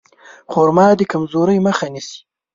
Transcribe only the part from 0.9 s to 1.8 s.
د کمزورۍ